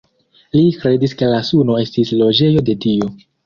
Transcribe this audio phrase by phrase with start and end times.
[0.59, 3.15] Li kredis ke la suno estis la loĝejo de Dio.